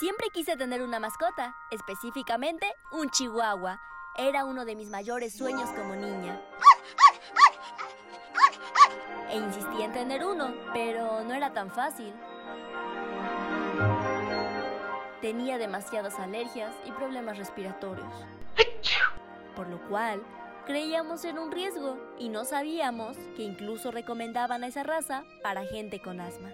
Siempre 0.00 0.30
quise 0.30 0.56
tener 0.56 0.80
una 0.80 0.98
mascota, 0.98 1.54
específicamente 1.70 2.66
un 2.90 3.10
chihuahua. 3.10 3.82
Era 4.16 4.46
uno 4.46 4.64
de 4.64 4.74
mis 4.74 4.88
mayores 4.88 5.34
sueños 5.34 5.68
como 5.76 5.94
niña. 5.94 6.40
E 9.28 9.36
insistí 9.36 9.82
en 9.82 9.92
tener 9.92 10.24
uno, 10.24 10.54
pero 10.72 11.22
no 11.22 11.34
era 11.34 11.52
tan 11.52 11.70
fácil. 11.70 12.14
Tenía 15.20 15.58
demasiadas 15.58 16.18
alergias 16.18 16.74
y 16.86 16.92
problemas 16.92 17.36
respiratorios. 17.36 18.24
Por 19.54 19.68
lo 19.68 19.86
cual, 19.86 20.22
creíamos 20.64 21.26
en 21.26 21.38
un 21.38 21.52
riesgo 21.52 21.98
y 22.18 22.30
no 22.30 22.46
sabíamos 22.46 23.18
que 23.36 23.42
incluso 23.42 23.90
recomendaban 23.90 24.64
a 24.64 24.68
esa 24.68 24.82
raza 24.82 25.24
para 25.42 25.66
gente 25.66 26.00
con 26.00 26.22
asma. 26.22 26.48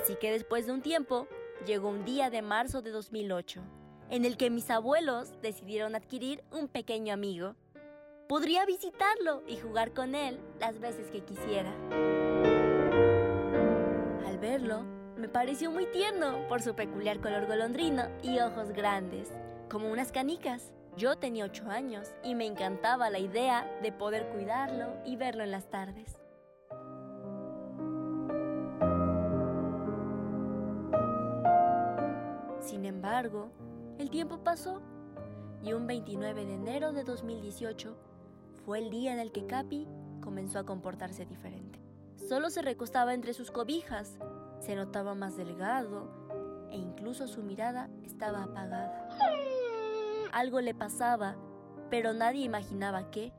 Así 0.00 0.16
que 0.16 0.32
después 0.32 0.66
de 0.66 0.72
un 0.72 0.80
tiempo, 0.80 1.28
llegó 1.66 1.90
un 1.90 2.06
día 2.06 2.30
de 2.30 2.40
marzo 2.40 2.80
de 2.80 2.90
2008, 2.90 3.60
en 4.08 4.24
el 4.24 4.38
que 4.38 4.48
mis 4.48 4.70
abuelos 4.70 5.30
decidieron 5.42 5.94
adquirir 5.94 6.42
un 6.50 6.68
pequeño 6.68 7.12
amigo. 7.12 7.54
Podría 8.26 8.64
visitarlo 8.64 9.42
y 9.46 9.58
jugar 9.58 9.92
con 9.92 10.14
él 10.14 10.40
las 10.58 10.80
veces 10.80 11.10
que 11.10 11.20
quisiera. 11.22 11.70
Al 14.26 14.38
verlo, 14.38 14.84
me 15.18 15.28
pareció 15.28 15.70
muy 15.70 15.84
tierno 15.84 16.48
por 16.48 16.62
su 16.62 16.74
peculiar 16.74 17.20
color 17.20 17.46
golondrino 17.46 18.04
y 18.22 18.38
ojos 18.38 18.70
grandes, 18.70 19.28
como 19.68 19.90
unas 19.90 20.12
canicas. 20.12 20.72
Yo 20.96 21.18
tenía 21.18 21.44
8 21.44 21.68
años 21.68 22.08
y 22.24 22.34
me 22.34 22.46
encantaba 22.46 23.10
la 23.10 23.18
idea 23.18 23.70
de 23.82 23.92
poder 23.92 24.28
cuidarlo 24.30 24.94
y 25.04 25.16
verlo 25.16 25.44
en 25.44 25.50
las 25.50 25.68
tardes. 25.68 26.19
Embargo, 33.00 33.50
el 33.98 34.10
tiempo 34.10 34.44
pasó 34.44 34.82
y 35.62 35.72
un 35.72 35.86
29 35.86 36.44
de 36.44 36.52
enero 36.52 36.92
de 36.92 37.02
2018 37.02 37.96
fue 38.66 38.78
el 38.78 38.90
día 38.90 39.14
en 39.14 39.18
el 39.18 39.32
que 39.32 39.46
Capi 39.46 39.88
comenzó 40.20 40.58
a 40.58 40.66
comportarse 40.66 41.24
diferente. 41.24 41.80
Solo 42.28 42.50
se 42.50 42.60
recostaba 42.60 43.14
entre 43.14 43.32
sus 43.32 43.50
cobijas, 43.50 44.18
se 44.58 44.76
notaba 44.76 45.14
más 45.14 45.38
delgado 45.38 46.10
e 46.70 46.76
incluso 46.76 47.26
su 47.26 47.42
mirada 47.42 47.88
estaba 48.04 48.42
apagada. 48.42 49.08
Algo 50.30 50.60
le 50.60 50.74
pasaba, 50.74 51.36
pero 51.88 52.12
nadie 52.12 52.44
imaginaba 52.44 53.10
qué. 53.10 53.32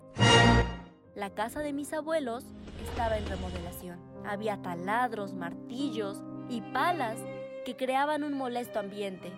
La 1.14 1.36
casa 1.36 1.60
de 1.60 1.72
mis 1.72 1.94
abuelos 1.94 2.46
estaba 2.82 3.20
en 3.20 3.28
remodelación. 3.28 4.00
Había 4.26 4.60
taladros, 4.64 5.36
martillos 5.36 6.24
y 6.50 6.62
palas 6.74 7.20
que 7.64 7.76
creaban 7.76 8.24
un 8.24 8.34
molesto 8.34 8.80
ambiente, 8.80 9.32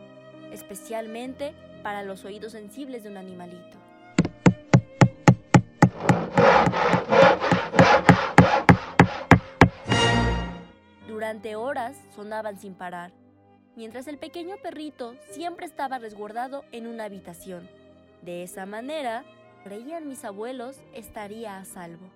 especialmente 0.54 1.54
para 1.82 2.04
los 2.04 2.24
oídos 2.24 2.54
sensibles 2.54 3.04
de 3.04 3.10
un 3.10 3.18
animalito. 3.18 3.78
Durante 11.08 11.56
horas 11.56 11.98
sonaban 12.16 12.60
sin 12.60 12.76
parar, 12.76 13.12
mientras 13.76 14.08
el 14.08 14.18
pequeño 14.18 14.58
perrito 14.58 15.16
siempre 15.32 15.66
estaba 15.66 15.98
resguardado 15.98 16.64
en 16.72 16.88
una 16.88 17.06
habitación. 17.06 17.70
De 18.22 18.44
esa 18.44 18.66
manera, 18.66 19.24
creían 19.64 20.08
mis 20.08 20.24
abuelos, 20.24 20.82
estaría 20.94 21.58
a 21.58 21.66
salvo. 21.66 22.10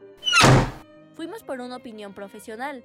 Fuimos 1.16 1.44
por 1.44 1.62
una 1.62 1.78
opinión 1.78 2.14
profesional, 2.14 2.84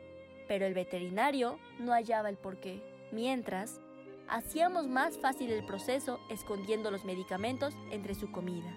pero 0.48 0.64
el 0.64 0.74
veterinario 0.74 1.58
no 1.78 1.92
hallaba 1.92 2.28
el 2.28 2.36
porqué. 2.36 2.82
Mientras, 3.10 3.80
hacíamos 4.28 4.88
más 4.88 5.18
fácil 5.18 5.50
el 5.50 5.64
proceso 5.64 6.20
escondiendo 6.30 6.90
los 6.90 7.04
medicamentos 7.04 7.74
entre 7.90 8.14
su 8.14 8.30
comida. 8.30 8.72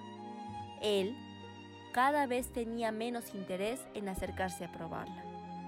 Él 0.82 1.16
cada 1.94 2.28
vez 2.28 2.52
tenía 2.52 2.92
menos 2.92 3.34
interés 3.34 3.86
en 3.94 4.10
acercarse 4.10 4.66
a 4.66 4.72
probarla. 4.72 5.24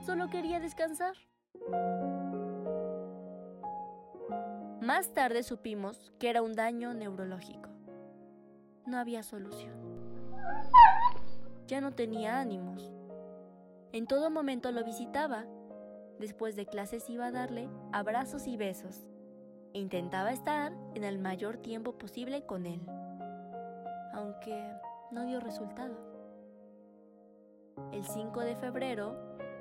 Solo 0.05 0.29
quería 0.29 0.59
descansar. 0.59 1.15
Más 4.81 5.13
tarde 5.13 5.43
supimos 5.43 6.11
que 6.19 6.29
era 6.29 6.41
un 6.41 6.53
daño 6.53 6.93
neurológico. 6.93 7.69
No 8.85 8.97
había 8.97 9.23
solución. 9.23 9.73
Ya 11.67 11.81
no 11.81 11.91
tenía 11.91 12.39
ánimos. 12.39 12.91
En 13.91 14.05
todo 14.07 14.29
momento 14.29 14.71
lo 14.71 14.83
visitaba 14.83 15.45
Después 16.19 16.55
de 16.55 16.65
clases 16.65 17.09
iba 17.09 17.27
a 17.27 17.31
darle 17.31 17.69
abrazos 17.91 18.47
y 18.47 18.57
besos. 18.57 19.07
Intentaba 19.77 20.31
estar 20.31 20.73
en 20.95 21.03
el 21.03 21.19
mayor 21.19 21.57
tiempo 21.57 21.99
posible 21.99 22.43
con 22.47 22.65
él. 22.65 22.81
Aunque 24.11 24.73
no 25.11 25.23
dio 25.23 25.39
resultado. 25.39 25.95
El 27.91 28.03
5 28.03 28.39
de 28.39 28.55
febrero 28.55 29.15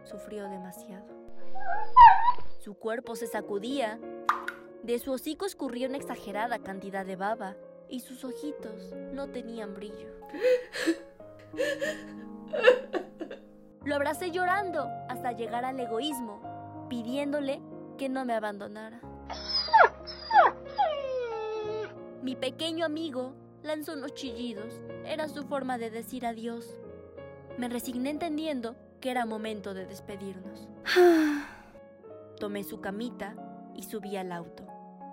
sufrió 0.04 0.48
demasiado. 0.48 1.04
Su 2.60 2.78
cuerpo 2.78 3.14
se 3.14 3.26
sacudía. 3.26 4.00
De 4.82 4.98
su 4.98 5.12
hocico 5.12 5.44
escurría 5.44 5.86
una 5.86 5.98
exagerada 5.98 6.60
cantidad 6.60 7.04
de 7.04 7.16
baba 7.16 7.54
y 7.90 8.00
sus 8.00 8.24
ojitos 8.24 8.94
no 9.12 9.28
tenían 9.28 9.74
brillo. 9.74 10.08
Lo 13.84 13.94
abracé 13.94 14.30
llorando 14.30 14.88
hasta 15.10 15.32
llegar 15.32 15.66
al 15.66 15.78
egoísmo, 15.78 16.86
pidiéndole 16.88 17.60
que 17.98 18.08
no 18.08 18.24
me 18.24 18.32
abandonara. 18.32 19.02
Mi 22.26 22.34
pequeño 22.34 22.84
amigo 22.84 23.34
lanzó 23.62 23.92
unos 23.92 24.12
chillidos. 24.14 24.80
Era 25.04 25.28
su 25.28 25.44
forma 25.44 25.78
de 25.78 25.90
decir 25.92 26.26
adiós. 26.26 26.68
Me 27.56 27.68
resigné 27.68 28.10
entendiendo 28.10 28.74
que 29.00 29.12
era 29.12 29.24
momento 29.26 29.74
de 29.74 29.86
despedirnos. 29.86 30.66
Tomé 32.40 32.64
su 32.64 32.80
camita 32.80 33.36
y 33.76 33.84
subí 33.84 34.16
al 34.16 34.32
auto. 34.32 34.66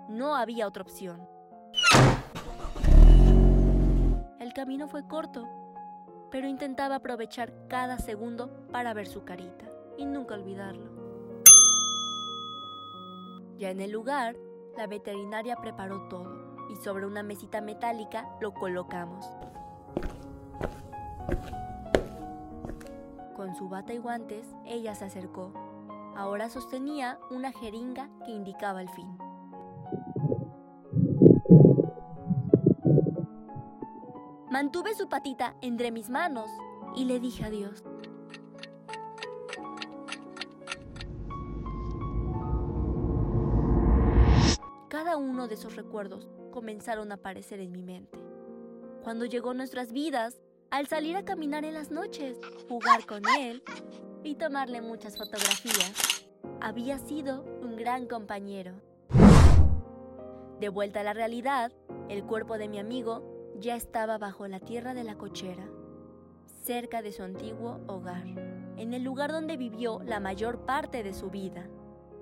No 0.08 0.34
había 0.34 0.66
otra 0.66 0.82
opción. 0.82 1.24
El 4.40 4.52
camino 4.52 4.88
fue 4.88 5.06
corto 5.06 5.48
pero 6.32 6.48
intentaba 6.48 6.96
aprovechar 6.96 7.52
cada 7.68 7.96
segundo 8.00 8.50
para 8.72 8.92
ver 8.92 9.06
su 9.06 9.22
carita 9.22 9.66
y 9.96 10.04
nunca 10.04 10.34
olvidarlo. 10.34 10.90
Ya 13.56 13.70
en 13.70 13.80
el 13.80 13.92
lugar, 13.92 14.34
la 14.76 14.88
veterinaria 14.88 15.54
preparó 15.54 16.08
todo 16.08 16.53
y 16.70 16.76
sobre 16.76 17.06
una 17.06 17.22
mesita 17.22 17.60
metálica 17.60 18.28
lo 18.40 18.54
colocamos. 18.54 19.26
Con 23.36 23.54
su 23.56 23.68
bata 23.68 23.92
y 23.92 23.98
guantes, 23.98 24.46
ella 24.64 24.94
se 24.94 25.04
acercó. 25.04 25.52
Ahora 26.16 26.48
sostenía 26.48 27.18
una 27.30 27.52
jeringa 27.52 28.08
que 28.24 28.30
indicaba 28.30 28.80
el 28.80 28.88
fin. 28.90 29.18
Mantuve 34.50 34.94
su 34.94 35.08
patita 35.08 35.56
entre 35.62 35.90
mis 35.90 36.08
manos 36.10 36.48
y 36.94 37.06
le 37.06 37.18
dije 37.18 37.44
adiós. 37.44 37.82
Cada 44.88 45.16
uno 45.16 45.48
de 45.48 45.54
esos 45.54 45.74
recuerdos 45.74 46.28
comenzaron 46.54 47.10
a 47.10 47.16
aparecer 47.16 47.58
en 47.58 47.72
mi 47.72 47.82
mente. 47.82 48.16
Cuando 49.02 49.24
llegó 49.24 49.54
nuestras 49.54 49.92
vidas, 49.92 50.40
al 50.70 50.86
salir 50.86 51.16
a 51.16 51.24
caminar 51.24 51.64
en 51.64 51.74
las 51.74 51.90
noches, 51.90 52.38
jugar 52.68 53.06
con 53.06 53.22
él 53.40 53.64
y 54.22 54.36
tomarle 54.36 54.80
muchas 54.80 55.18
fotografías, 55.18 56.28
había 56.60 57.00
sido 57.00 57.42
un 57.60 57.74
gran 57.74 58.06
compañero. 58.06 58.80
De 60.60 60.68
vuelta 60.68 61.00
a 61.00 61.02
la 61.04 61.12
realidad, 61.12 61.72
el 62.08 62.22
cuerpo 62.22 62.56
de 62.56 62.68
mi 62.68 62.78
amigo 62.78 63.52
ya 63.58 63.74
estaba 63.74 64.16
bajo 64.16 64.46
la 64.46 64.60
tierra 64.60 64.94
de 64.94 65.02
la 65.02 65.18
cochera, 65.18 65.68
cerca 66.62 67.02
de 67.02 67.10
su 67.10 67.24
antiguo 67.24 67.80
hogar, 67.88 68.26
en 68.76 68.94
el 68.94 69.02
lugar 69.02 69.32
donde 69.32 69.56
vivió 69.56 70.00
la 70.04 70.20
mayor 70.20 70.64
parte 70.64 71.02
de 71.02 71.14
su 71.14 71.30
vida. 71.30 71.68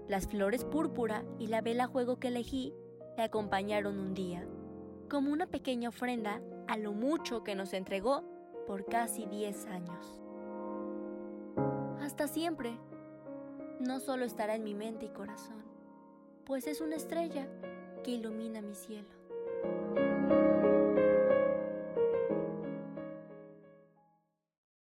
Las 0.08 0.26
flores 0.26 0.64
púrpura 0.64 1.23
y 1.38 1.49
la 1.49 1.61
vela 1.61 1.87
juego 1.87 2.19
que 2.19 2.28
elegí 2.28 2.75
le 3.17 3.23
acompañaron 3.23 3.99
un 3.99 4.14
día, 4.14 4.47
como 5.09 5.32
una 5.32 5.47
pequeña 5.47 5.91
ofrenda 5.91 6.41
a 6.69 6.76
lo 6.76 6.93
mucho 6.93 7.44
que 7.44 7.55
nos 7.55 7.73
entregó 7.73 8.25
por 8.67 8.87
casi 8.87 9.26
10 9.26 9.67
años. 9.67 10.20
Hasta 12.00 12.29
siempre, 12.29 12.79
no 13.81 14.00
solo 14.00 14.25
estará 14.25 14.55
en 14.55 14.64
mi 14.64 14.75
mente 14.75 15.06
y 15.06 15.11
corazón, 15.11 15.62
pues 16.44 16.67
es 16.67 16.81
una 16.81 16.97
estrella 16.97 17.49
que 18.03 18.12
ilumina 18.12 18.61
mi 18.61 18.75
cielo. 18.75 19.22